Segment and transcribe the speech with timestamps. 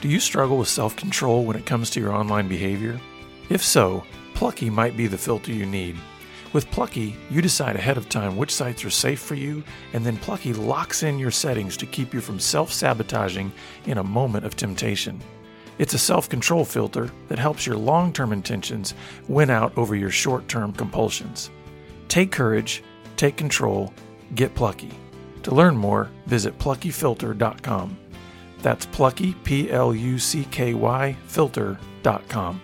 [0.00, 3.00] Do you struggle with self control when it comes to your online behavior?
[3.50, 5.96] If so, Plucky might be the filter you need.
[6.52, 10.16] With Plucky, you decide ahead of time which sites are safe for you, and then
[10.16, 13.52] Plucky locks in your settings to keep you from self sabotaging
[13.86, 15.20] in a moment of temptation.
[15.78, 18.94] It's a self control filter that helps your long term intentions
[19.26, 21.50] win out over your short term compulsions.
[22.06, 22.84] Take courage,
[23.16, 23.92] take control,
[24.36, 24.92] get plucky.
[25.42, 27.98] To learn more, visit pluckyfilter.com.
[28.62, 32.60] That's plucky, P L U C K Y, filter.com.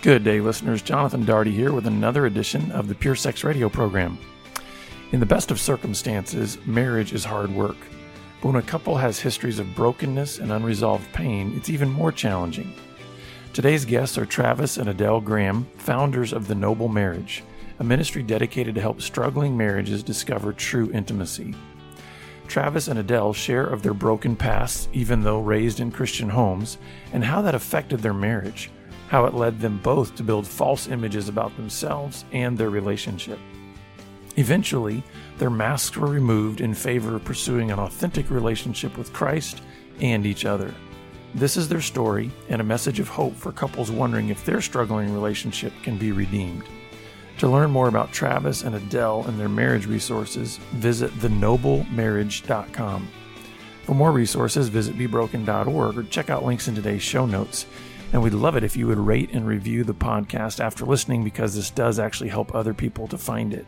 [0.00, 0.80] Good day, listeners.
[0.80, 4.16] Jonathan Daugherty here with another edition of the Pure Sex Radio program.
[5.10, 7.76] In the best of circumstances, marriage is hard work.
[8.40, 12.72] But when a couple has histories of brokenness and unresolved pain, it's even more challenging.
[13.52, 17.42] Today's guests are Travis and Adelle Graham, founders of The Noble Marriage,
[17.80, 21.54] a ministry dedicated to help struggling marriages discover true intimacy.
[22.48, 26.78] Travis and Adelle share of their broken pasts, even though raised in Christian homes,
[27.12, 28.70] and how that affected their marriage,
[29.08, 33.38] how it led them both to build false images about themselves and their relationship.
[34.36, 35.02] Eventually,
[35.38, 39.62] their masks were removed in favor of pursuing an authentic relationship with Christ
[40.00, 40.74] and each other.
[41.34, 45.12] This is their story and a message of hope for couples wondering if their struggling
[45.12, 46.64] relationship can be redeemed.
[47.38, 53.08] To learn more about Travis and Adelle and their marriage resources, visit thenoblemarriage.com.
[53.84, 57.66] For more resources, visit bebroken.org or check out links in today's show notes.
[58.12, 61.54] And we'd love it if you would rate and review the podcast after listening because
[61.54, 63.66] this does actually help other people to find it.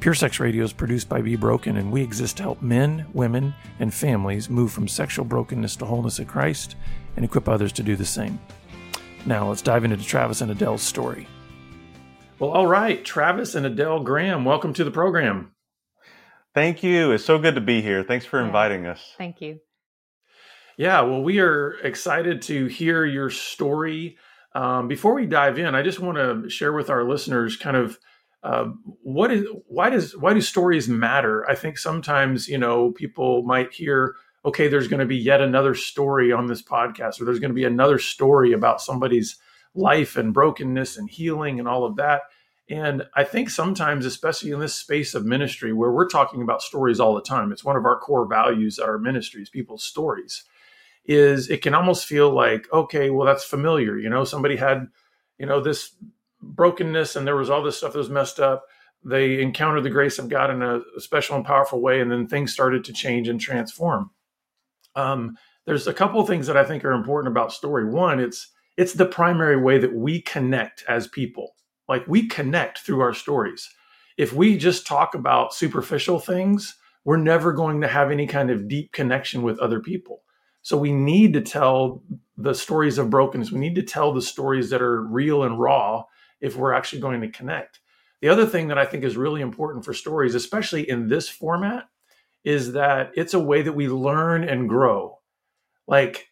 [0.00, 3.52] Pure Sex Radio is produced by Be Broken, and we exist to help men, women,
[3.80, 6.76] and families move from sexual brokenness to wholeness in Christ
[7.16, 8.38] and equip others to do the same.
[9.26, 11.26] Now, let's dive into Travis and Adelle's story.
[12.38, 15.50] Well, all right, Travis and Adelle Graham, welcome to the program.
[16.54, 17.10] Thank you.
[17.10, 18.04] It's so good to be here.
[18.04, 19.14] Thanks for inviting us.
[19.18, 19.58] Thank you.
[20.76, 24.18] Yeah, well, we are excited to hear your story.
[24.54, 27.98] Um, before we dive in, I just want to share with our listeners kind of
[28.44, 28.66] uh,
[29.02, 31.44] what is why does why do stories matter?
[31.50, 35.74] I think sometimes you know people might hear, okay, there's going to be yet another
[35.74, 39.36] story on this podcast, or there's going to be another story about somebody's
[39.74, 42.22] life and brokenness and healing and all of that.
[42.70, 47.00] And I think sometimes, especially in this space of ministry where we're talking about stories
[47.00, 50.44] all the time, it's one of our core values our ministries, people's stories,
[51.06, 53.98] is it can almost feel like, okay, well, that's familiar.
[53.98, 54.88] You know, somebody had,
[55.38, 55.94] you know, this
[56.40, 58.64] brokenness and there was all this stuff that was messed up
[59.04, 62.52] they encountered the grace of god in a special and powerful way and then things
[62.52, 64.10] started to change and transform
[64.96, 65.36] um,
[65.66, 68.94] there's a couple of things that i think are important about story one it's it's
[68.94, 71.54] the primary way that we connect as people
[71.88, 73.68] like we connect through our stories
[74.16, 78.68] if we just talk about superficial things we're never going to have any kind of
[78.68, 80.22] deep connection with other people
[80.62, 82.02] so we need to tell
[82.36, 86.04] the stories of brokenness we need to tell the stories that are real and raw
[86.40, 87.80] if we're actually going to connect.
[88.20, 91.88] The other thing that I think is really important for stories, especially in this format,
[92.44, 95.18] is that it's a way that we learn and grow.
[95.86, 96.27] Like,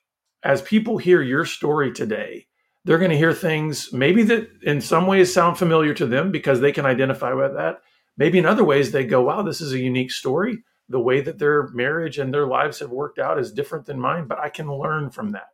[0.46, 2.46] as people hear your story today,
[2.84, 6.60] they're going to hear things maybe that in some ways sound familiar to them because
[6.60, 7.80] they can identify with that.
[8.16, 10.62] Maybe in other ways, they go, wow, this is a unique story.
[10.88, 14.28] The way that their marriage and their lives have worked out is different than mine,
[14.28, 15.48] but I can learn from that.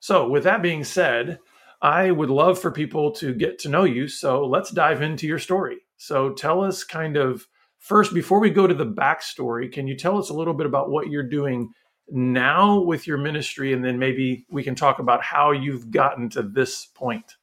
[0.00, 1.38] So, with that being said,
[1.82, 4.08] I would love for people to get to know you.
[4.08, 5.80] So let's dive into your story.
[5.98, 7.46] So tell us kind of
[7.78, 10.90] first, before we go to the backstory, can you tell us a little bit about
[10.90, 11.74] what you're doing
[12.10, 13.72] now with your ministry?
[13.72, 17.36] And then maybe we can talk about how you've gotten to this point.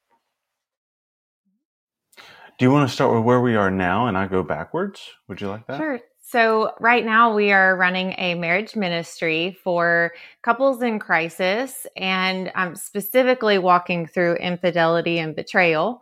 [2.58, 5.02] Do you want to start with where we are now and I go backwards?
[5.28, 5.78] Would you like that?
[5.78, 6.00] Sure.
[6.24, 10.14] So, right now, we are running a marriage ministry for
[10.44, 16.02] couples in crisis, and I'm specifically walking through infidelity and betrayal.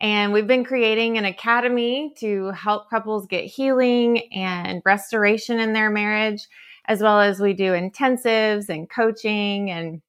[0.00, 5.90] And we've been creating an academy to help couples get healing and restoration in their
[5.90, 6.46] marriage,
[6.88, 9.70] as well as we do intensives and coaching.
[9.70, 10.00] And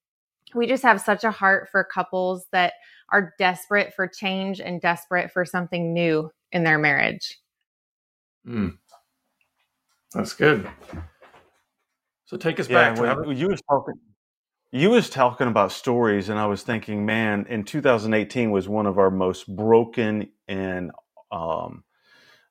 [0.54, 2.72] we just have such a heart for couples that
[3.10, 7.38] are desperate for change and desperate for something new in their marriage.
[8.46, 8.78] Mm.
[10.14, 10.68] That's good.
[12.24, 13.26] So take us yeah, back.
[13.26, 13.94] When you was talking,
[14.72, 18.98] you was talking about stories, and I was thinking, man, in 2018 was one of
[18.98, 20.92] our most broken and
[21.30, 21.84] um,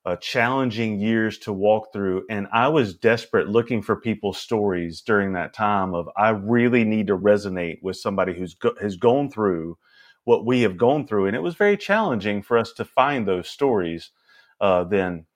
[0.09, 5.33] uh, challenging years to walk through, and I was desperate looking for people's stories during
[5.33, 5.94] that time.
[5.94, 9.77] Of I really need to resonate with somebody who's go- has gone through
[10.23, 13.47] what we have gone through, and it was very challenging for us to find those
[13.50, 14.09] stories
[14.59, 15.27] uh, then.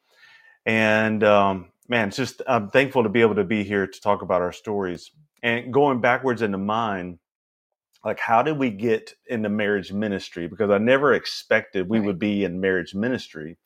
[0.66, 4.24] And um, man, it's just I'm thankful to be able to be here to talk
[4.24, 5.12] about our stories.
[5.44, 7.20] and going backwards into mine,
[8.04, 10.48] like how did we get into marriage ministry?
[10.48, 12.08] Because I never expected we right.
[12.08, 13.58] would be in marriage ministry,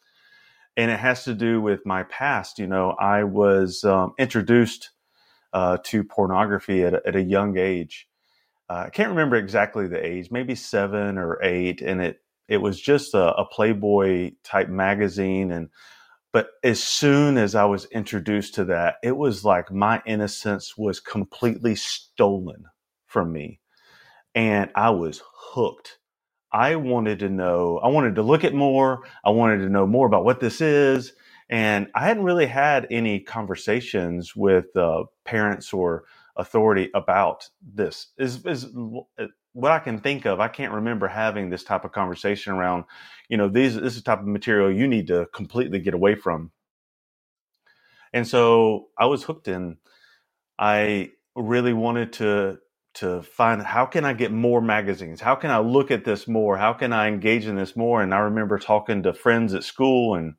[0.78, 2.60] and it has to do with my past.
[2.60, 4.92] You know, I was um, introduced
[5.52, 8.08] uh, to pornography at a, at a young age.
[8.70, 12.80] Uh, I can't remember exactly the age, maybe seven or eight, and it it was
[12.80, 15.70] just a, a Playboy type magazine, and
[16.32, 21.00] but as soon as I was introduced to that, it was like my innocence was
[21.00, 22.66] completely stolen
[23.08, 23.60] from me.
[24.36, 25.98] And I was hooked.
[26.52, 29.04] I wanted to know, I wanted to look at more.
[29.24, 31.14] I wanted to know more about what this is.
[31.50, 36.04] And I hadn't really had any conversations with uh, parents or
[36.36, 38.08] authority about this.
[38.18, 38.68] Is, is
[39.54, 42.84] what I can think of, I can't remember having this type of conversation around,
[43.28, 46.16] you know, these this is the type of material you need to completely get away
[46.16, 46.52] from.
[48.14, 49.78] And so I was hooked in.
[50.60, 52.60] I really wanted to
[53.00, 55.22] to find how can I get more magazines?
[55.22, 56.58] How can I look at this more?
[56.58, 58.02] How can I engage in this more?
[58.02, 60.36] And I remember talking to friends at school and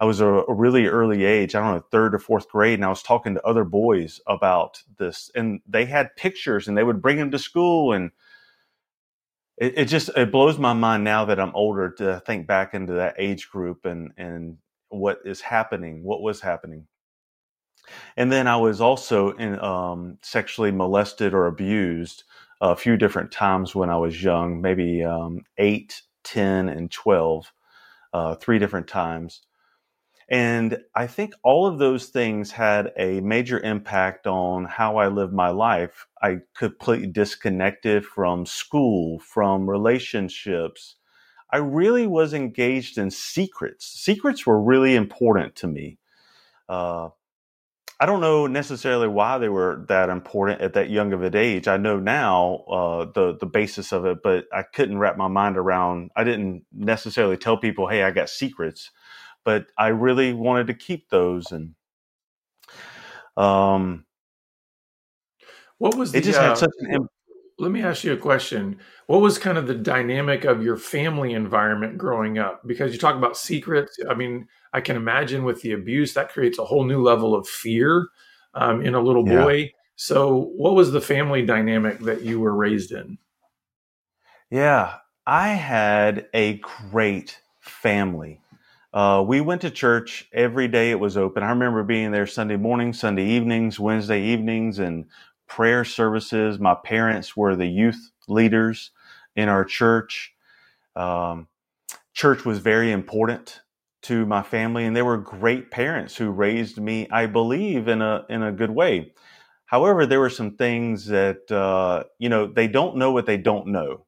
[0.00, 2.88] I was a, really early age, I don't know, third or fourth grade, and I
[2.88, 7.18] was talking to other boys about this, and they had pictures, and they would bring
[7.18, 8.10] them to school, and
[9.58, 12.94] it, it just it blows my mind now that I'm older to think back into
[12.94, 14.56] that age group and and
[14.88, 16.86] what is happening, what was happening.
[18.16, 22.24] And then I was also in, um, sexually molested or abused
[22.60, 27.52] a few different times when I was young, maybe um, 8, 10, and 12,
[28.12, 29.42] uh, three different times.
[30.30, 35.32] And I think all of those things had a major impact on how I lived
[35.32, 36.06] my life.
[36.22, 40.94] I completely disconnected from school, from relationships.
[41.52, 43.86] I really was engaged in secrets.
[43.86, 45.98] Secrets were really important to me.
[46.68, 47.08] Uh,
[48.00, 51.68] I don't know necessarily why they were that important at that young of an age.
[51.68, 55.58] I know now uh, the the basis of it, but I couldn't wrap my mind
[55.58, 56.10] around.
[56.16, 58.90] I didn't necessarily tell people, "Hey, I got secrets."
[59.44, 61.74] but I really wanted to keep those and
[63.36, 64.04] um
[65.78, 67.08] what was the, it just uh, had such an
[67.58, 71.32] let me ask you a question what was kind of the dynamic of your family
[71.32, 75.72] environment growing up because you talk about secrets i mean i can imagine with the
[75.72, 78.08] abuse that creates a whole new level of fear
[78.54, 79.66] um, in a little boy yeah.
[79.96, 83.18] so what was the family dynamic that you were raised in
[84.50, 84.96] yeah
[85.26, 86.54] i had a
[86.90, 88.40] great family
[88.92, 91.42] uh, we went to church every day it was open.
[91.42, 95.04] I remember being there Sunday mornings, Sunday evenings, Wednesday evenings, and
[95.46, 96.58] prayer services.
[96.58, 98.90] My parents were the youth leaders
[99.36, 100.34] in our church.
[100.96, 101.46] Um,
[102.14, 103.60] church was very important
[104.02, 108.24] to my family, and they were great parents who raised me, I believe, in a
[108.28, 109.12] in a good way.
[109.66, 113.68] However, there were some things that uh, you know they don't know what they don't
[113.68, 114.06] know,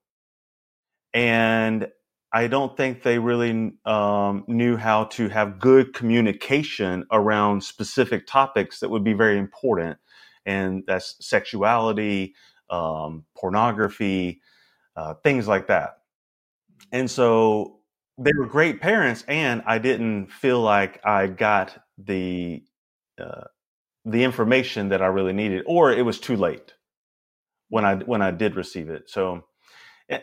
[1.14, 1.88] and
[2.32, 8.80] I don't think they really um, knew how to have good communication around specific topics
[8.80, 9.98] that would be very important,
[10.46, 12.34] and that's sexuality,
[12.70, 14.40] um, pornography,
[14.96, 15.98] uh, things like that.
[16.92, 17.80] And so
[18.22, 22.62] they were great parents, and I didn't feel like I got the
[23.20, 23.44] uh,
[24.04, 26.74] the information that I really needed, or it was too late
[27.68, 29.10] when I when I did receive it.
[29.10, 29.44] So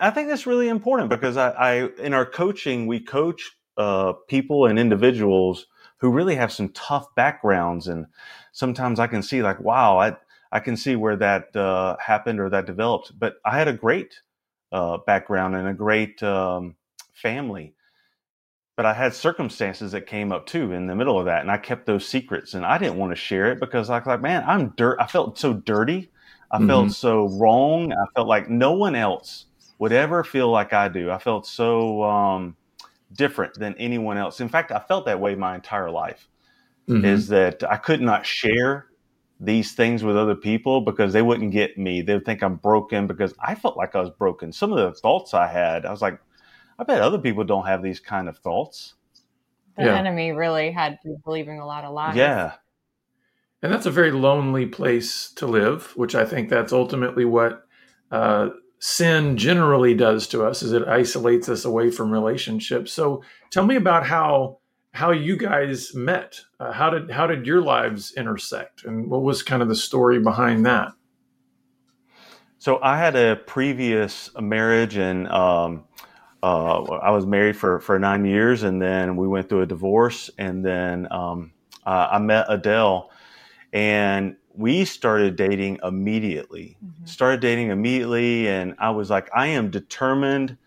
[0.01, 4.65] I think that's really important because I, I in our coaching, we coach uh, people
[4.65, 5.65] and individuals
[5.97, 8.07] who really have some tough backgrounds, and
[8.51, 10.15] sometimes I can see like, wow, I
[10.51, 13.17] I can see where that uh, happened or that developed.
[13.17, 14.21] But I had a great
[14.71, 16.75] uh, background and a great um,
[17.13, 17.73] family,
[18.79, 21.57] but I had circumstances that came up too in the middle of that, and I
[21.57, 24.41] kept those secrets, and I didn't want to share it because I was like, man,
[24.47, 24.95] I'm dirt.
[25.01, 26.09] I felt so dirty.
[26.49, 26.67] I mm-hmm.
[26.67, 27.91] felt so wrong.
[27.91, 29.47] I felt like no one else
[29.79, 31.11] would ever feel like I do.
[31.11, 32.55] I felt so um,
[33.11, 34.39] different than anyone else.
[34.39, 36.29] In fact, I felt that way my entire life.
[36.87, 37.03] Mm-hmm.
[37.03, 38.85] Is that I could not share
[39.41, 42.01] these things with other people because they wouldn't get me.
[42.01, 44.53] They would think I'm broken because I felt like I was broken.
[44.53, 46.21] Some of the thoughts I had, I was like,
[46.79, 48.95] I bet other people don't have these kind of thoughts.
[49.77, 49.97] The yeah.
[49.97, 52.15] enemy really had you believing a lot of lies.
[52.15, 52.53] Yeah.
[53.61, 57.63] And that's a very lonely place to live, which I think that's ultimately what
[58.11, 62.93] uh, sin generally does to us is it isolates us away from relationships.
[62.93, 64.59] So tell me about how
[64.93, 66.39] how you guys met.
[66.59, 70.19] Uh, how did how did your lives intersect, and what was kind of the story
[70.19, 70.93] behind that?
[72.57, 75.83] So I had a previous marriage, and um,
[76.41, 80.29] uh, I was married for for nine years, and then we went through a divorce,
[80.37, 81.51] and then um,
[81.85, 83.09] uh, I met Adelle,
[83.73, 86.77] and we started dating immediately.
[86.83, 87.05] Mm-hmm.
[87.05, 90.57] Started dating immediately, and I was like, I am determined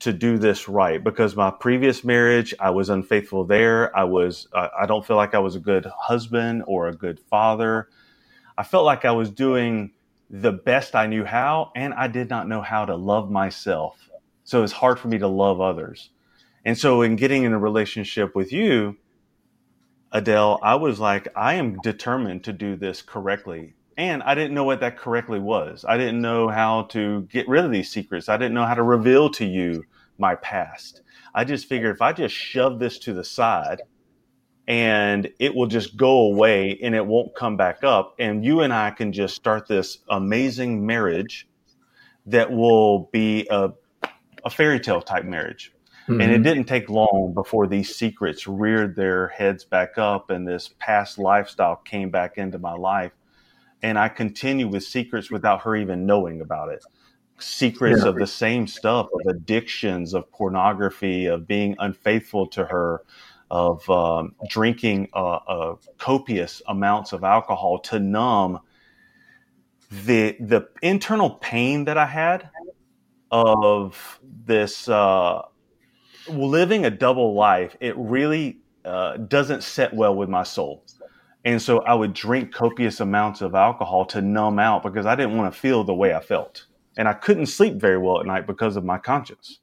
[0.00, 3.96] to do this right because my previous marriage, I was unfaithful there.
[3.96, 7.20] I was, uh, I don't feel like I was a good husband or a good
[7.20, 7.88] father.
[8.58, 9.92] I felt like I was doing
[10.28, 14.01] the best I knew how, and I did not know how to love myself.
[14.52, 16.10] So it's hard for me to love others.
[16.66, 18.98] And so in getting in a relationship with you,
[20.12, 23.72] Adelle, I was like, I am determined to do this correctly.
[23.96, 25.86] And I didn't know what that correctly was.
[25.88, 28.28] I didn't know how to get rid of these secrets.
[28.28, 29.84] I didn't know how to reveal to you
[30.18, 31.00] my past.
[31.34, 33.80] I just figured if I just shove this to the side
[34.68, 38.74] and it will just go away and it won't come back up, and you and
[38.74, 41.48] I can just start this amazing marriage
[42.26, 43.70] that will be a,
[44.44, 45.72] a fairy tale type marriage.
[46.02, 46.20] Mm-hmm.
[46.20, 46.42] And it mm-hmm.
[46.42, 51.76] didn't take long before these secrets reared their heads back up and this past lifestyle
[51.76, 53.12] came back into my life.
[53.82, 56.84] And I continue with secrets without her even knowing about it.
[57.38, 58.08] Secrets yeah.
[58.08, 63.02] of the same stuff, of addictions, of pornography, of being unfaithful to her,
[63.50, 68.60] of um, drinking uh, uh, copious amounts of alcohol to numb
[69.90, 72.48] the the internal pain that I had
[73.32, 75.42] of this uh,
[76.28, 80.84] living a double life, it really uh, doesn't set well with my soul.
[81.44, 85.36] And so I would drink copious amounts of alcohol to numb out because I didn't
[85.36, 86.66] want to feel the way I felt.
[86.96, 89.58] And I couldn't sleep very well at night because of my conscience.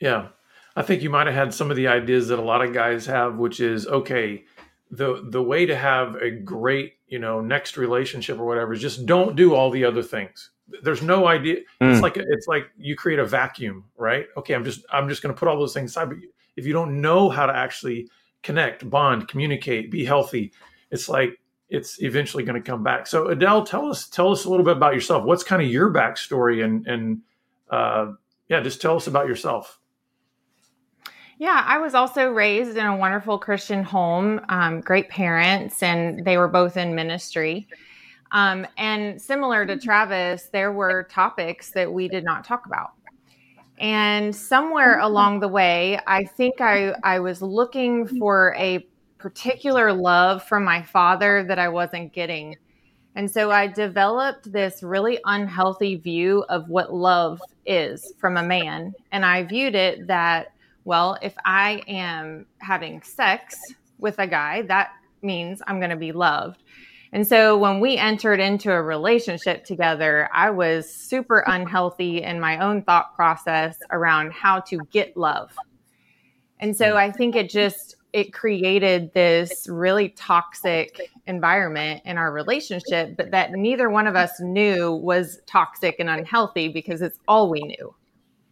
[0.00, 0.28] Yeah.
[0.76, 3.06] I think you might have had some of the ideas that a lot of guys
[3.06, 4.44] have, which is okay,
[4.90, 9.06] the the way to have a great, you know, next relationship or whatever is just
[9.06, 10.50] don't do all the other things
[10.82, 11.56] there's no idea.
[11.80, 11.92] Mm.
[11.92, 14.26] it's like it's like you create a vacuum right?
[14.36, 16.18] Okay i'm just i'm just going to put all those things aside but
[16.56, 18.08] if you don't know how to actually
[18.42, 20.52] connect bond communicate be healthy
[20.90, 21.38] it's like
[21.74, 23.06] it's eventually going to come back.
[23.06, 25.24] So adelle tell us tell us a little bit about yourself.
[25.24, 27.20] What's kind of your backstory and and
[27.70, 28.12] uh,
[28.48, 29.80] yeah just tell us about yourself.
[31.38, 36.36] Yeah, I was also raised in a wonderful Christian home, um, great parents, and they
[36.38, 37.66] were both in ministry.
[38.32, 42.92] Um, and similar to Travis, there were topics that we did not talk about.
[43.78, 48.86] And somewhere along the way, I think I, I was looking for a
[49.18, 52.56] particular love from my father that I wasn't getting.
[53.16, 58.92] And so I developed this really unhealthy view of what love is from a man.
[59.12, 60.52] And I viewed it that,
[60.84, 63.58] well, if I am having sex
[63.98, 64.90] with a guy, that
[65.22, 66.62] means I'm going to be loved.
[67.14, 72.58] And so when we entered into a relationship together, I was super unhealthy in my
[72.58, 75.56] own thought process around how to get love.
[76.58, 83.16] And so I think it just it created this really toxic environment in our relationship,
[83.16, 87.60] but that neither one of us knew was toxic and unhealthy because it's all we
[87.60, 87.94] knew.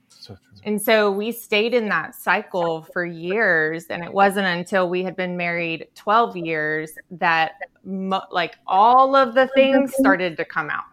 [0.09, 3.87] So and so we stayed in that cycle for years.
[3.87, 7.55] And it wasn't until we had been married 12 years that
[7.85, 10.85] like all of the things started to come out.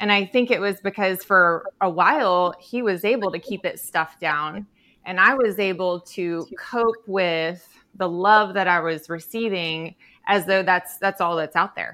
[0.00, 3.78] And I think it was because for a while he was able to keep it
[3.78, 4.66] stuffed down.
[5.06, 9.94] And I was able to cope with the love that I was receiving
[10.26, 11.92] as though that's that's all that's out there.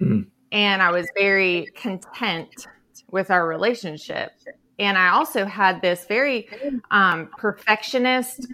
[0.00, 0.28] Mm-hmm.
[0.52, 2.66] And I was very content
[3.10, 4.32] with our relationship
[4.80, 6.48] and I also had this very
[6.90, 8.46] um, perfectionist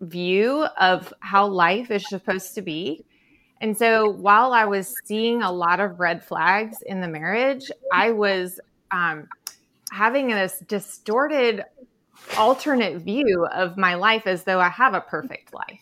[0.00, 3.04] view of how life is supposed to be.
[3.60, 8.10] And so while I was seeing a lot of red flags in the marriage, I
[8.10, 9.28] was um,
[9.90, 11.64] having this distorted
[12.36, 15.80] alternate view of my life as though I have a perfect life.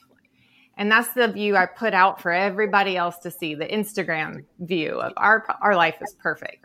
[0.76, 5.00] And that's the view I put out for everybody else to see the Instagram view
[5.00, 6.64] of our, our life is perfect.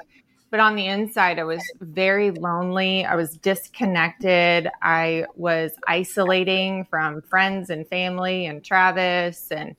[0.50, 3.04] But on the inside, I was very lonely.
[3.04, 4.70] I was disconnected.
[4.82, 9.76] I was isolating from friends and family and Travis and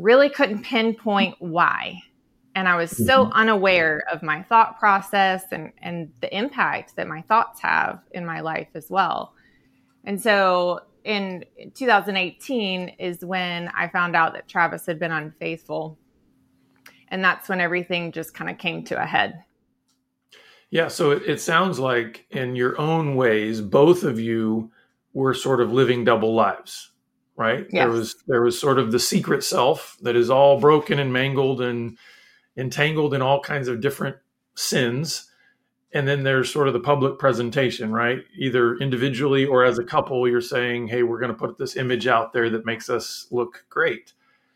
[0.00, 2.00] really couldn't pinpoint why.
[2.54, 3.32] And I was so mm-hmm.
[3.32, 8.40] unaware of my thought process and, and the impact that my thoughts have in my
[8.40, 9.34] life as well.
[10.04, 15.98] And so in 2018 is when I found out that Travis had been unfaithful.
[17.08, 19.44] And that's when everything just kind of came to a head.
[20.70, 24.70] Yeah, so it, it sounds like in your own ways, both of you
[25.12, 26.89] were sort of living double lives,
[27.36, 27.66] right?
[27.70, 27.84] Yes.
[27.84, 31.60] There was there was sort of the secret self that is all broken and mangled
[31.60, 31.96] and
[32.56, 34.16] entangled in all kinds of different
[34.54, 35.26] sins.
[35.92, 38.18] And then there's sort of the public presentation, right?
[38.38, 42.06] Either individually or as a couple, you're saying, hey, we're going to put this image
[42.06, 44.12] out there that makes us look great.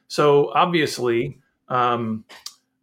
[0.07, 2.25] So obviously, um,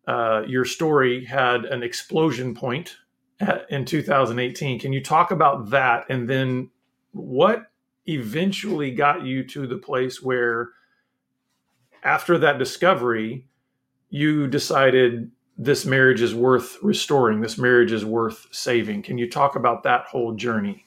[0.06, 2.98] uh, your story had an explosion point
[3.40, 4.80] at, in 2018.
[4.80, 6.06] Can you talk about that?
[6.10, 6.70] And then
[7.14, 7.71] what
[8.06, 10.70] eventually got you to the place where,
[12.04, 13.48] after that discovery,
[14.10, 19.04] you decided this marriage is worth restoring, this marriage is worth saving?
[19.04, 20.86] Can you talk about that whole journey?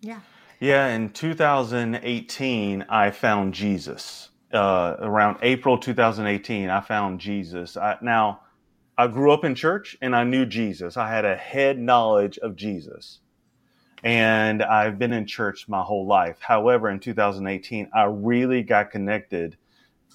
[0.00, 0.20] Yeah.
[0.58, 4.28] Yeah, in 2018, I found Jesus.
[4.52, 7.76] Uh, around April 2018, I found Jesus.
[7.76, 8.42] I, now,
[8.98, 10.96] I grew up in church and I knew Jesus.
[10.96, 13.20] I had a head knowledge of Jesus.
[14.02, 16.38] And I've been in church my whole life.
[16.40, 19.56] However, in 2018, I really got connected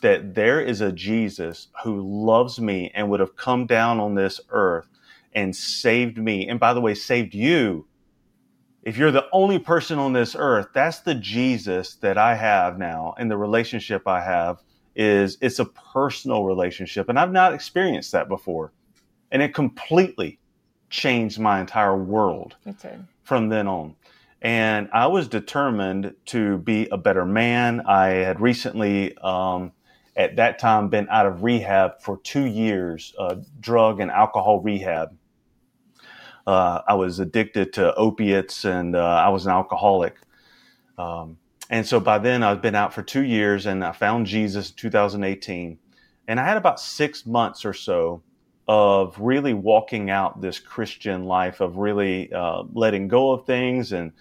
[0.02, 4.40] that there is a Jesus who loves me and would have come down on this
[4.50, 4.88] earth
[5.34, 6.48] and saved me.
[6.48, 7.88] And by the way, saved you.
[8.84, 13.16] If you're the only person on this earth, that's the Jesus that I have now.
[13.18, 14.62] And the relationship I have
[14.96, 17.10] is it's a personal relationship.
[17.10, 18.74] And I've not experienced that before.
[19.32, 20.40] And it completely
[20.90, 22.56] changed my entire world
[23.24, 23.96] from then on.
[24.42, 27.82] And I was determined to be a better man.
[27.82, 29.72] I had recently um,
[30.16, 35.16] at that time been out of rehab for two years, uh, drug and alcohol rehab.
[36.46, 40.16] Uh, I was addicted to opiates and uh, I was an alcoholic.
[40.98, 41.38] Um,
[41.70, 44.76] and so by then I've been out for two years and I found Jesus in
[44.78, 45.78] 2018.
[46.30, 48.22] And I had about six months or so
[48.68, 54.12] of really walking out this Christian life of really uh, letting go of things and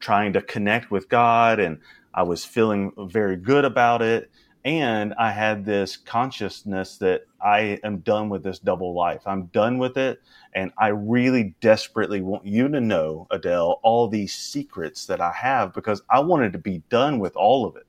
[0.00, 1.60] trying to connect with God.
[1.60, 1.80] And
[2.12, 4.30] I was feeling very good about it
[4.66, 9.22] and I had this consciousness that I am done with this double life.
[9.24, 10.20] I'm done with it.
[10.54, 15.72] And I really desperately want you to know, Adelle, all these secrets that I have
[15.72, 17.86] because I wanted to be done with all of it.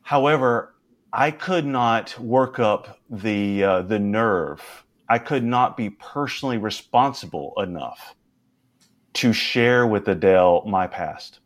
[0.00, 0.74] However,
[1.12, 4.84] I could not work up the, uh, the nerve.
[5.08, 8.14] I could not be personally responsible enough
[9.14, 11.40] to share with Adelle my past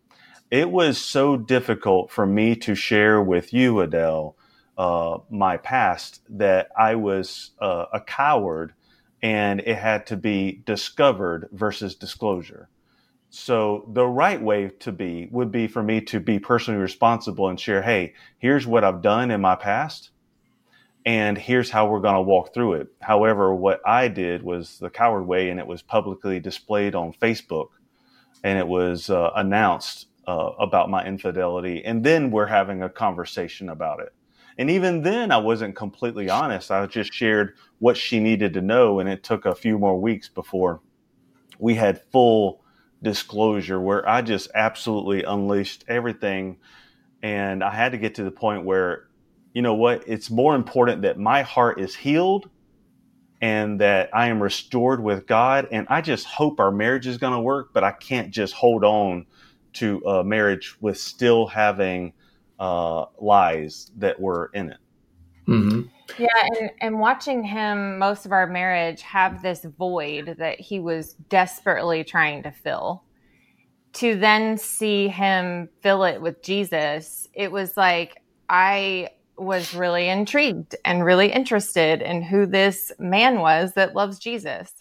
[0.50, 4.36] it was so difficult for me to share with you, Adelle,
[4.78, 8.74] uh, my past that I was uh, a coward
[9.22, 12.68] and it had to be discovered versus disclosure.
[13.38, 17.60] So the right way to be would be for me to be personally responsible and
[17.60, 20.10] share, hey, here's what I've done in my past
[21.04, 22.88] and here's how we're going to walk through it.
[23.02, 27.68] However, what I did was the coward way and it was publicly displayed on Facebook
[28.42, 31.84] and it was uh, announced uh, about my infidelity.
[31.84, 34.14] And then we're having a conversation about it.
[34.56, 36.70] And even then, I wasn't completely honest.
[36.70, 38.98] I just shared what she needed to know.
[38.98, 40.80] And it took a few more weeks before
[41.58, 42.62] we had full
[43.06, 46.56] disclosure where I just absolutely unleashed everything.
[47.22, 49.06] And I had to get to the point where,
[49.54, 52.50] you know what, it's more important that my heart is healed
[53.40, 55.68] and that I am restored with God.
[55.70, 58.82] And I just hope our marriage is going to work, but I can't just hold
[58.82, 59.26] on
[59.74, 62.12] to a marriage with still having
[62.58, 64.78] uh, lies that were in it.
[65.46, 65.82] Mm-hmm.
[66.18, 71.14] Yeah, and, and watching him most of our marriage have this void that he was
[71.28, 73.04] desperately trying to fill,
[73.94, 80.74] to then see him fill it with Jesus, it was like I was really intrigued
[80.84, 84.72] and really interested in who this man was that loves Jesus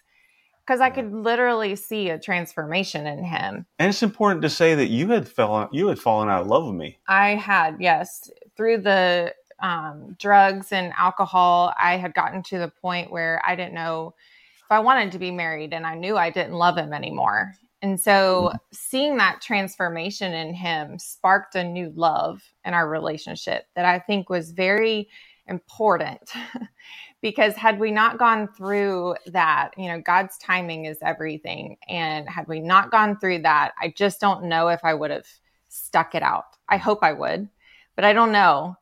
[0.65, 3.65] because I could literally see a transformation in him.
[3.77, 6.65] And it's important to say that you had fallen you had fallen out of love
[6.65, 6.97] with me.
[7.07, 11.73] I had, yes, through the um, drugs and alcohol.
[11.79, 14.13] I had gotten to the point where I didn't know
[14.59, 17.53] if I wanted to be married, and I knew I didn't love him anymore.
[17.81, 18.57] And so, mm-hmm.
[18.71, 24.29] seeing that transformation in him sparked a new love in our relationship that I think
[24.29, 25.07] was very
[25.47, 26.21] important
[27.21, 31.77] because had we not gone through that, you know, God's timing is everything.
[31.87, 35.27] And had we not gone through that, I just don't know if I would have
[35.69, 36.45] stuck it out.
[36.69, 37.49] I hope I would,
[37.95, 38.75] but I don't know.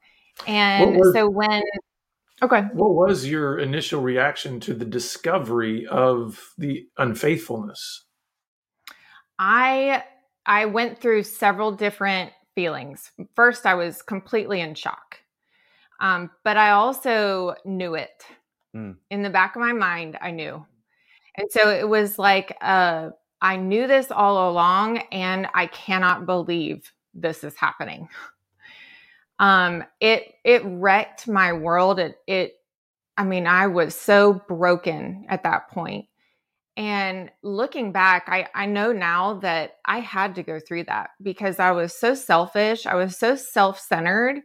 [0.48, 1.62] And was, so when
[2.44, 2.64] Okay.
[2.74, 8.04] What was your initial reaction to the discovery of the unfaithfulness?
[9.40, 10.04] I
[10.46, 13.12] I went through several different feelings.
[13.34, 15.20] First, I was completely in shock.
[16.02, 18.26] Um, but I also knew it
[18.76, 18.98] mm.
[19.10, 20.18] in the back of my mind.
[20.22, 20.66] I knew,
[21.38, 26.92] and so it was like uh, I knew this all along, and I cannot believe
[27.14, 28.10] this is happening.
[29.40, 32.00] Um, it it wrecked my world.
[32.00, 32.54] It it.
[33.18, 36.06] I mean, I was so broken at that point.
[36.76, 41.60] And looking back, I, I know now that I had to go through that because
[41.60, 42.88] I was so selfish.
[42.88, 44.42] I was so self centered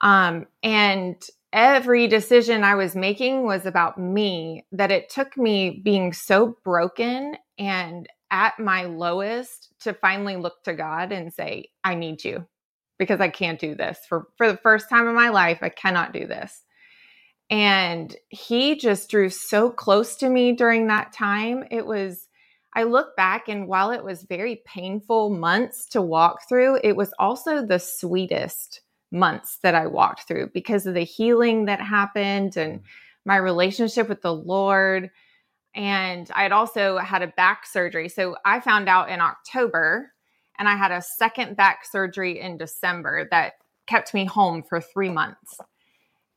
[0.00, 1.16] um, and
[1.52, 7.36] every decision I was making was about me, that it took me being so broken
[7.58, 12.46] and at my lowest to finally look to God and say, I need you
[12.98, 13.98] because I can't do this.
[14.08, 16.62] For, for the first time in my life, I cannot do this.
[17.50, 21.64] And he just drew so close to me during that time.
[21.70, 22.28] It was,
[22.74, 27.14] I look back and while it was very painful months to walk through, it was
[27.18, 32.80] also the sweetest months that I walked through because of the healing that happened and
[33.24, 35.10] my relationship with the Lord.
[35.74, 38.10] And I had also had a back surgery.
[38.10, 40.12] So I found out in October
[40.58, 43.54] and I had a second back surgery in December that
[43.86, 45.58] kept me home for three months.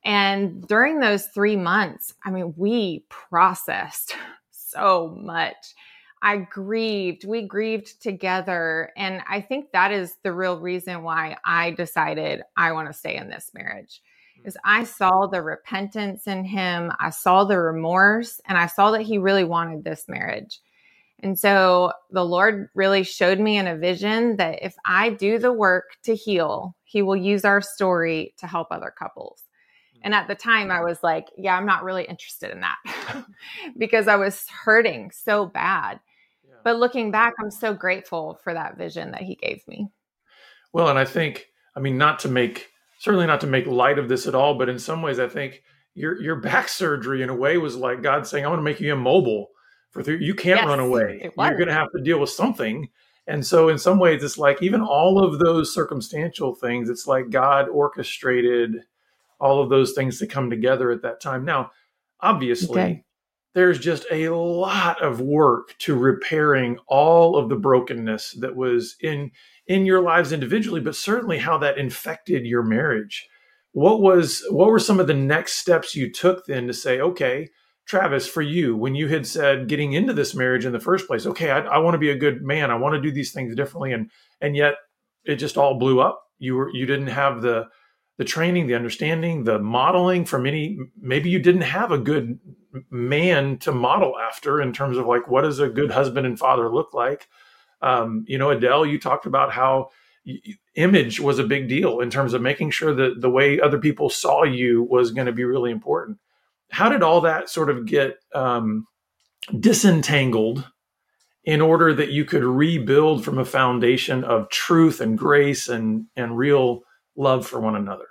[0.04, 4.16] And during those three months, I mean, we processed
[4.50, 5.74] so much.
[6.22, 7.24] I grieved.
[7.24, 8.92] We grieved together.
[8.96, 13.16] And I think that is the real reason why I decided I want to stay
[13.16, 14.00] in this marriage.
[14.40, 14.46] Mm.
[14.46, 19.02] Is I saw the repentance in him, I saw the remorse, and I saw that
[19.02, 20.60] he really wanted this marriage.
[21.22, 25.52] And so the Lord really showed me in a vision that if I do the
[25.52, 29.44] work to heal, he will use our story to help other couples.
[29.96, 30.00] Mm.
[30.04, 33.24] And at the time, I was like, yeah, I'm not really interested in that
[33.78, 36.00] because I was hurting so bad.
[36.64, 39.88] But looking back, I'm so grateful for that vision that he gave me.
[40.72, 44.08] Well, and I think, I mean, not to make certainly not to make light of
[44.08, 45.62] this at all, but in some ways, I think
[45.94, 48.80] your your back surgery in a way was like God saying, "I want to make
[48.80, 49.48] you immobile
[49.92, 50.24] for three.
[50.24, 51.30] You can't yes, run away.
[51.36, 52.88] You're going to have to deal with something."
[53.28, 56.90] And so, in some ways, it's like even all of those circumstantial things.
[56.90, 58.84] It's like God orchestrated
[59.38, 61.44] all of those things to come together at that time.
[61.44, 61.70] Now,
[62.20, 63.04] obviously, okay
[63.54, 69.30] there's just a lot of work to repairing all of the brokenness that was in
[69.66, 73.28] in your lives individually but certainly how that infected your marriage
[73.72, 77.48] what was what were some of the next steps you took then to say okay
[77.86, 81.26] travis for you when you had said getting into this marriage in the first place
[81.26, 83.54] okay i, I want to be a good man i want to do these things
[83.54, 84.74] differently and and yet
[85.24, 87.66] it just all blew up you were you didn't have the
[88.18, 92.38] the training, the understanding, the modeling from any maybe you didn't have a good
[92.90, 96.72] man to model after in terms of like what does a good husband and father
[96.72, 97.28] look like.
[97.80, 99.90] Um, you know, Adelle, you talked about how
[100.76, 104.08] image was a big deal in terms of making sure that the way other people
[104.08, 106.18] saw you was going to be really important.
[106.72, 108.86] How did all that sort of get um,
[109.60, 110.68] disentangled
[111.44, 116.36] in order that you could rebuild from a foundation of truth and grace and and
[116.36, 116.82] real
[117.16, 118.06] love for one another?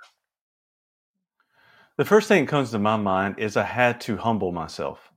[1.96, 5.10] The first thing that comes to my mind is I had to humble myself.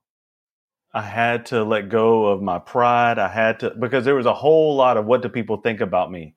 [0.93, 3.19] I had to let go of my pride.
[3.19, 6.11] I had to, because there was a whole lot of what do people think about
[6.11, 6.35] me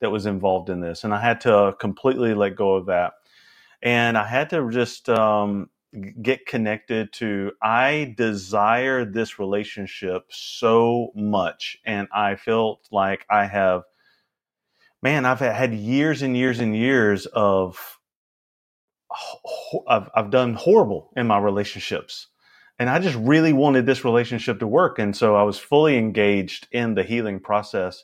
[0.00, 1.04] that was involved in this.
[1.04, 3.14] And I had to completely let go of that.
[3.82, 5.70] And I had to just um,
[6.22, 11.78] get connected to, I desire this relationship so much.
[11.84, 13.84] And I felt like I have
[15.04, 17.98] man, I've had years and years and years of
[19.86, 22.28] I've, I've done horrible in my relationships.
[22.78, 24.98] And I just really wanted this relationship to work.
[24.98, 28.02] And so I was fully engaged in the healing process.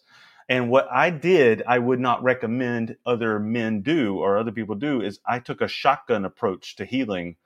[0.49, 5.01] And what I did, I would not recommend other men do or other people do,
[5.01, 7.37] is I took a shotgun approach to healing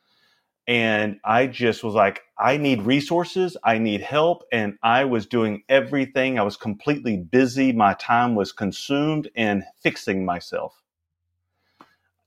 [0.67, 5.63] and I just was like, I need resources, I need help, and I was doing
[5.69, 6.39] everything.
[6.39, 7.73] I was completely busy.
[7.73, 10.81] My time was consumed in fixing myself.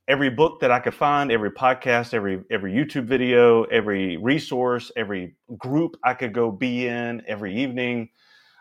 [0.07, 5.35] Every book that I could find, every podcast, every every YouTube video, every resource, every
[5.57, 8.09] group I could go be in every evening,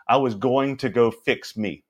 [0.09, 1.83] I was going to go fix me.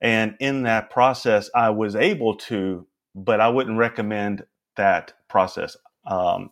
[0.00, 4.44] And in that process, I was able to, but I wouldn't recommend
[4.76, 5.76] that process.
[6.06, 6.50] Um,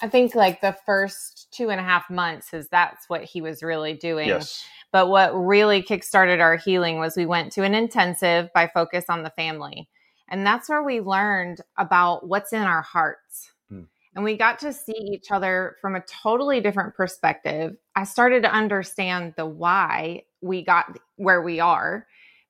[0.00, 3.62] I think like the first two and a half months is that's what he was
[3.62, 4.28] really doing.
[4.28, 4.64] Yes.
[4.92, 9.22] But what really kickstarted our healing was we went to an intensive by Focus on
[9.22, 9.88] the Family.
[10.28, 13.50] And that's where we learned about what's in our hearts.
[13.68, 13.82] Hmm.
[14.14, 17.76] And we got to see each other from a totally different perspective.
[17.96, 22.06] I started to understand the why we got where we are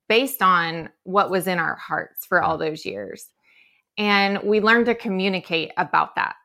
[0.09, 2.65] based on what was in our hearts for all hmm.
[2.65, 3.29] those years.
[3.99, 6.37] And we learned to communicate about that.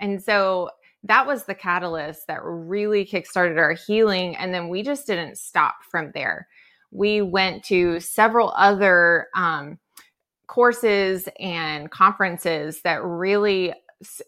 [0.00, 0.70] And so
[1.04, 4.36] that was the catalyst that really kickstarted our healing.
[4.36, 6.48] And then we just didn't stop from there.
[6.90, 9.78] We went to several other um,
[10.46, 13.72] courses and conferences that really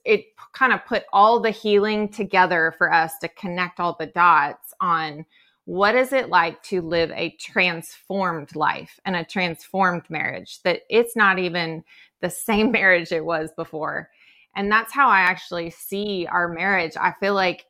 [0.04, 4.72] it kind of put all the healing together for us to connect all the dots
[4.80, 5.26] on
[5.64, 11.16] what is it like to live a transformed life and a transformed marriage that it's
[11.16, 11.82] not even
[12.20, 14.10] the same marriage it was before.
[14.56, 16.96] And that's how I actually see our marriage.
[16.96, 17.64] I feel like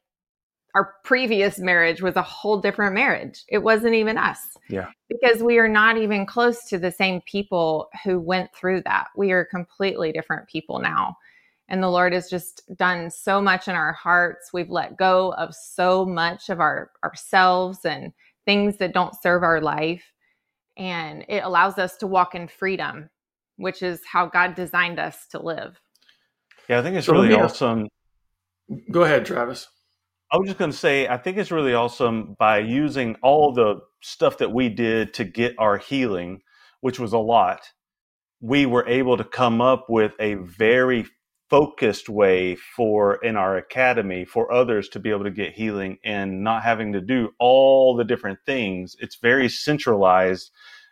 [0.75, 3.45] our previous marriage was a whole different marriage.
[3.49, 4.41] It wasn't even us.
[4.69, 4.89] Yeah.
[5.09, 9.07] Because we are not even close to the same people who went through that.
[9.17, 11.17] We are completely different people now.
[11.69, 14.53] And the Lord has just done so much in our hearts.
[14.53, 18.13] We've let go of so much of our ourselves and
[18.45, 20.13] things that don't serve our life.
[20.77, 23.09] And it allows us to walk in freedom,
[23.57, 25.81] which is how God designed us to live.
[26.69, 27.89] Yeah, I think it's so really awesome.
[28.91, 29.69] Go ahead, Travis.
[30.33, 33.81] I was just going to say, I think it's really awesome by using all the
[34.03, 36.41] stuff that we did to get our healing,
[36.81, 37.61] which was a lot.
[38.41, 41.07] We were able to come up with a very
[41.51, 46.43] focused way for in our academy for others to be able to get healing and
[46.43, 48.97] not having to do all the different things.
[48.99, 50.51] It's very centralized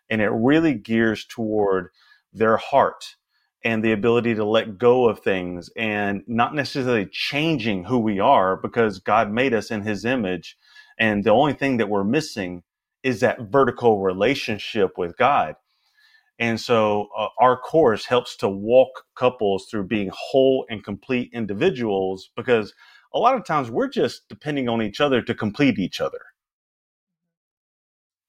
[0.08, 1.88] and it really gears toward
[2.32, 3.16] their heart
[3.64, 8.56] and the ability to let go of things and not necessarily changing who we are
[8.56, 10.56] because God made us in his image.
[10.98, 12.62] And the only thing that we're missing
[13.02, 15.56] is that vertical relationship with God.
[16.38, 22.30] And so uh, our course helps to walk couples through being whole and complete individuals
[22.36, 22.74] because
[23.14, 26.20] a lot of times we're just depending on each other to complete each other.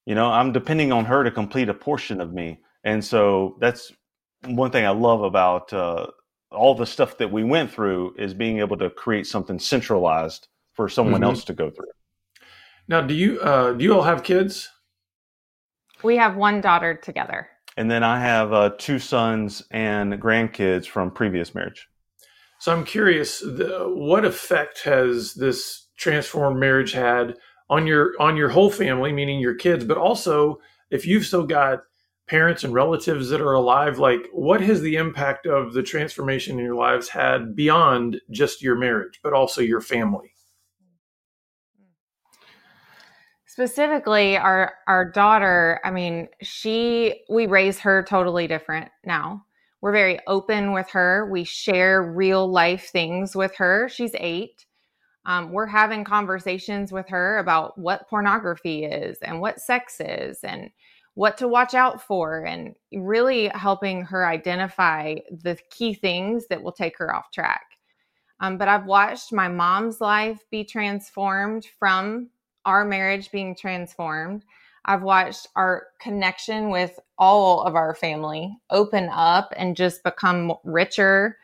[0.06, 2.60] You know, I'm depending on her to complete a portion of me.
[2.84, 3.92] And so that's
[4.46, 6.08] one thing I love about uh,
[6.52, 10.90] all the stuff that we went through is being able to create something centralized for
[10.90, 11.30] someone mm-hmm.
[11.32, 11.88] else to go through.
[12.88, 14.70] Now, do you uh, do you all have kids?
[16.04, 17.48] We have one daughter together.
[17.78, 21.88] And then I have uh, two sons and grandkids from previous marriage.
[22.60, 27.36] So I'm curious, the, what effect has this transformed marriage had
[27.70, 30.60] on your on your whole family, meaning your kids, but also
[30.92, 31.80] if you've still got
[32.28, 36.66] parents and relatives that are alive, like what has the impact of the transformation in
[36.66, 40.30] your lives had beyond just your marriage, but also your family?
[43.46, 49.46] specifically our our daughter i mean she we raise her totally different now.
[49.84, 51.30] We're very open with her.
[51.30, 53.90] We share real life things with her.
[53.90, 54.66] She's eight.
[55.26, 60.70] Um, we're having conversations with her about what pornography is and what sex is and
[61.16, 66.72] what to watch out for and really helping her identify the key things that will
[66.72, 67.66] take her off track
[68.40, 72.30] um, but i've watched my mom's life be transformed from
[72.66, 74.44] our marriage being transformed.
[74.86, 81.38] I've watched our connection with all of our family open up and just become richer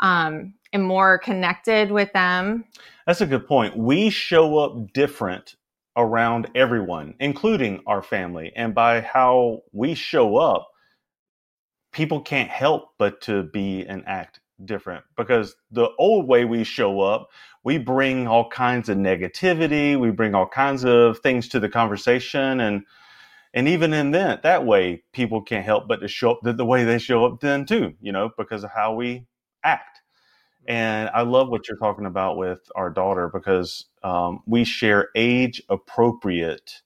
[0.00, 2.64] um, and more connected with them.
[3.06, 3.76] That's a good point.
[3.76, 5.56] We show up different
[5.96, 8.52] around everyone, including our family.
[8.54, 10.68] And by how we show up,
[11.92, 17.00] people can't help but to be and act different because the old way we show
[17.00, 17.28] up,
[17.64, 22.60] we bring all kinds of negativity, we bring all kinds of things to the conversation
[22.60, 22.82] and
[23.54, 26.64] and even in that that way people can't help but to show up the, the
[26.66, 29.26] way they show up then too, you know, because of how we
[29.64, 29.95] act.
[30.68, 35.62] And I love what you're talking about with our daughter because um, we share age
[35.68, 36.82] appropriate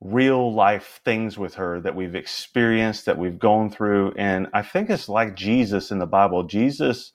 [0.00, 4.12] real life things with her that we've experienced, that we've gone through.
[4.16, 6.42] And I think it's like Jesus in the Bible.
[6.42, 7.12] Jesus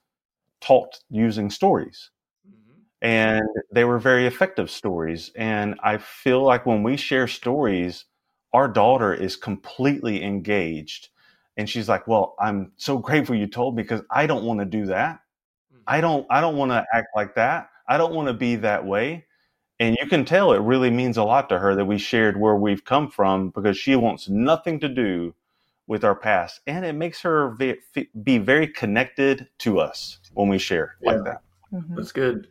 [0.61, 2.09] taught using stories.
[2.47, 2.81] Mm-hmm.
[3.01, 5.31] And they were very effective stories.
[5.35, 8.05] And I feel like when we share stories,
[8.53, 11.09] our daughter is completely engaged.
[11.57, 14.65] And she's like, Well, I'm so grateful you told me because I don't want to
[14.65, 15.19] do that.
[15.87, 17.69] I don't I don't want to act like that.
[17.87, 19.25] I don't want to be that way.
[19.79, 22.55] And you can tell it really means a lot to her that we shared where
[22.55, 25.35] we've come from because she wants nothing to do
[25.85, 26.61] with our past.
[26.67, 27.55] And it makes her
[28.23, 31.11] be very connected to us when we share yeah.
[31.11, 31.41] like that.
[31.73, 31.95] Mm-hmm.
[31.95, 32.47] That's good.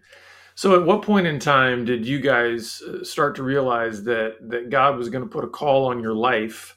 [0.55, 4.71] So, at what point in time did you guys uh, start to realize that that
[4.71, 6.76] God was going to put a call on your life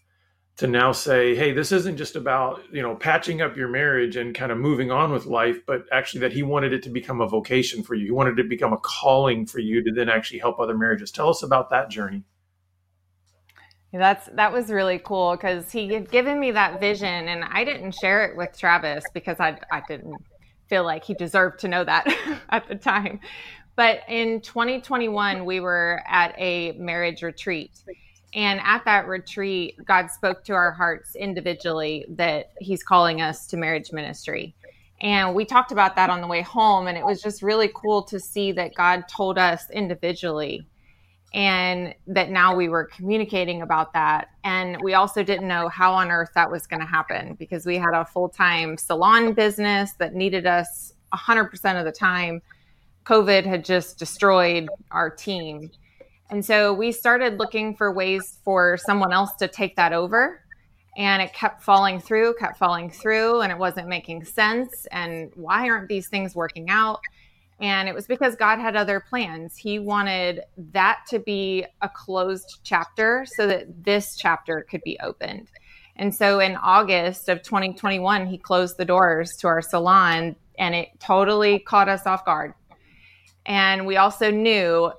[0.59, 4.35] to now say, hey, this isn't just about, you know, patching up your marriage and
[4.35, 7.27] kind of moving on with life, but actually that he wanted it to become a
[7.27, 8.03] vocation for you.
[8.03, 11.11] He wanted it to become a calling for you to then actually help other marriages.
[11.11, 12.23] Tell us about that journey.
[13.93, 17.93] That's that was really cool because he had given me that vision and I didn't
[17.93, 20.21] share it with Travis because I I didn't
[20.67, 22.05] feel like he deserved to know that
[22.49, 23.21] at the time.
[23.77, 27.71] But in 2021 we were at a marriage retreat
[28.33, 33.57] and at that retreat, God spoke to our hearts individually that He's calling us to
[33.57, 34.55] marriage ministry.
[35.01, 36.87] And we talked about that on the way home.
[36.87, 40.67] And it was just really cool to see that God told us individually
[41.33, 44.29] and that now we were communicating about that.
[44.43, 47.77] And we also didn't know how on earth that was going to happen because we
[47.77, 52.41] had a full time salon business that needed us 100% of the time,
[53.05, 55.71] COVID had just destroyed our team.
[56.29, 60.41] And so we started looking for ways for someone else to take that over.
[60.97, 64.85] And it kept falling through, kept falling through, and it wasn't making sense.
[64.91, 66.99] And why aren't these things working out?
[67.61, 69.57] And it was because God had other plans.
[69.57, 75.49] He wanted that to be a closed chapter so that this chapter could be opened.
[75.95, 80.89] And so in August of 2021, he closed the doors to our salon and it
[80.99, 82.53] totally caught us off guard.
[83.45, 84.91] And we also knew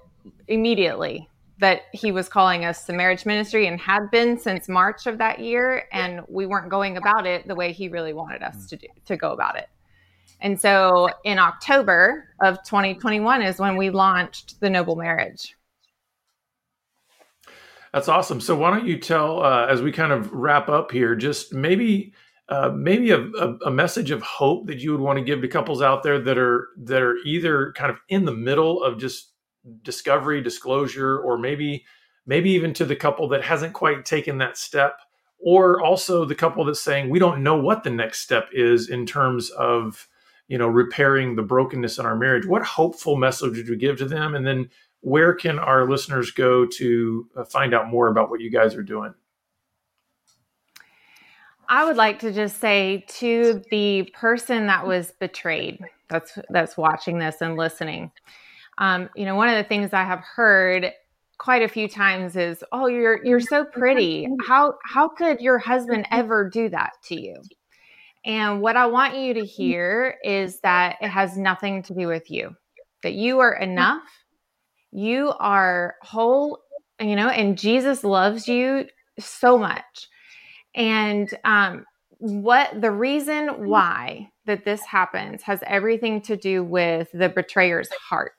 [0.48, 1.28] immediately
[1.60, 5.40] that he was calling us to marriage ministry and had been since March of that
[5.40, 5.84] year.
[5.92, 9.16] And we weren't going about it the way he really wanted us to do, to
[9.16, 9.68] go about it.
[10.40, 15.54] And so in October of 2021 is when we launched the Noble Marriage.
[17.92, 18.40] That's awesome.
[18.40, 22.14] So why don't you tell, uh, as we kind of wrap up here, just maybe
[22.48, 25.46] uh, maybe a, a, a, message of hope that you would want to give to
[25.46, 29.29] couples out there that are that are either kind of in the middle of just
[29.82, 31.84] discovery, disclosure, or maybe
[32.26, 35.00] maybe even to the couple that hasn't quite taken that step,
[35.38, 39.06] or also the couple that's saying we don't know what the next step is in
[39.06, 40.08] terms of
[40.48, 42.46] you know repairing the brokenness in our marriage.
[42.46, 44.70] What hopeful message would you give to them, and then
[45.00, 48.82] where can our listeners go to uh, find out more about what you guys are
[48.82, 49.14] doing?
[51.68, 57.18] I would like to just say to the person that was betrayed, that's that's watching
[57.18, 58.10] this and listening.
[58.80, 60.92] Um, you know, one of the things I have heard
[61.38, 64.26] quite a few times is, "Oh, you're you're so pretty.
[64.46, 67.36] How how could your husband ever do that to you?"
[68.24, 72.30] And what I want you to hear is that it has nothing to do with
[72.30, 72.56] you.
[73.02, 74.02] That you are enough
[74.92, 76.60] you are whole,
[77.00, 78.86] you know, and Jesus loves you
[79.18, 80.08] so much.
[80.74, 81.84] And um,
[82.18, 88.32] what the reason why that this happens has everything to do with the betrayer's heart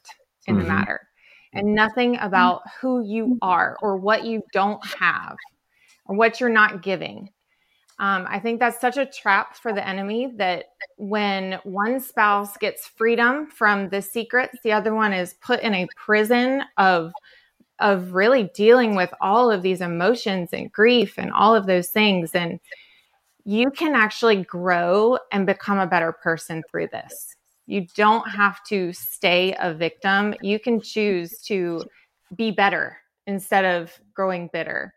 [0.47, 0.63] in mm-hmm.
[0.63, 1.07] the matter
[1.53, 5.35] and nothing about who you are or what you don't have
[6.05, 7.29] or what you're not giving.
[7.99, 10.65] Um, I think that's such a trap for the enemy that
[10.97, 15.87] when one spouse gets freedom from the secrets, the other one is put in a
[15.95, 17.11] prison of
[17.79, 22.35] of really dealing with all of these emotions and grief and all of those things.
[22.35, 22.59] And
[23.43, 27.35] you can actually grow and become a better person through this.
[27.71, 30.35] You don't have to stay a victim.
[30.41, 31.85] You can choose to
[32.35, 34.93] be better instead of growing bitter.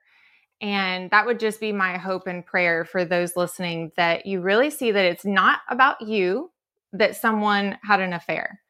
[0.60, 4.70] And that would just be my hope and prayer for those listening that you really
[4.70, 6.50] see that it's not about you
[6.92, 8.60] that someone had an affair,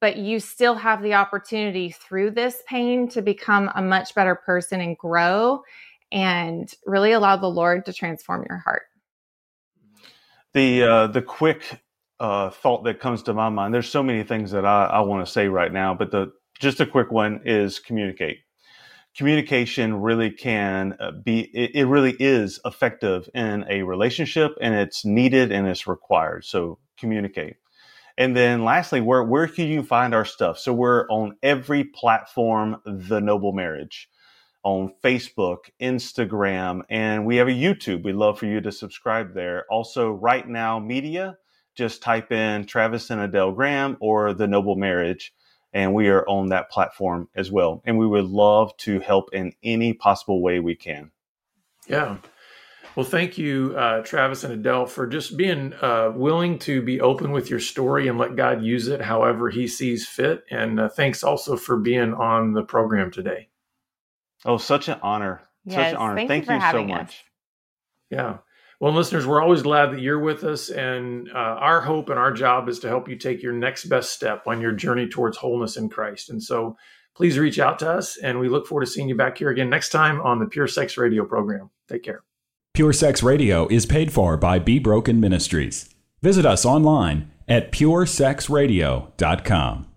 [0.00, 4.80] but you still have the opportunity through this pain to become a much better person
[4.80, 5.62] and grow
[6.10, 8.82] and really allow the Lord to transform your heart.
[10.52, 11.80] The uh, the quick
[12.20, 13.72] uh, thought that comes to my mind.
[13.72, 16.80] There's so many things that I, I want to say right now, but the just
[16.80, 18.38] a quick one is communicate.
[19.16, 25.50] Communication really can uh, be it, really is effective in a relationship and it's needed
[25.50, 27.56] and it's required so communicate.
[28.16, 30.58] And then lastly where where can you find our stuff?
[30.58, 34.08] So we're on every platform the noble marriage
[34.64, 38.04] on facebook instagram and we have a youtube.
[38.04, 39.64] We'd love for you to subscribe there.
[39.70, 41.38] Also right now media
[41.78, 45.32] just type in travis and adelle graham or the noble marriage
[45.72, 47.82] and we are on that platform as well.
[47.84, 51.10] And we would love to help in any possible way we can.
[51.86, 52.16] Yeah.
[52.96, 57.30] Well, thank you, uh, Travis and Adelle, for just being uh, willing to be open
[57.30, 60.42] with your story and let God use it however He sees fit.
[60.50, 63.50] And uh, thanks also for being on the program today.
[64.44, 65.42] Oh, such an honor.
[65.64, 66.14] Yes, such an honor.
[66.16, 67.08] Thank, thank you, you so much.
[67.08, 67.22] Us.
[68.10, 68.38] Yeah.
[68.80, 70.70] Well, listeners, we're always glad that you're with us.
[70.70, 74.12] And uh, our hope and our job is to help you take your next best
[74.12, 76.30] step on your journey towards wholeness in Christ.
[76.30, 76.76] And so
[77.16, 78.18] please reach out to us.
[78.18, 80.68] And we look forward to seeing you back here again next time on the Pure
[80.68, 81.70] Sex Radio program.
[81.88, 82.22] Take care.
[82.72, 85.92] Pure Sex Radio is paid for by Be Broken Ministries.
[86.22, 89.87] Visit us online at puresexradio.com.